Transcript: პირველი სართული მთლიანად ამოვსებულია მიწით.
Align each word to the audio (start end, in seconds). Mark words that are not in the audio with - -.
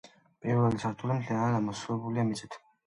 პირველი 0.45 0.81
სართული 0.85 1.19
მთლიანად 1.21 1.61
ამოვსებულია 1.61 2.29
მიწით. 2.33 2.63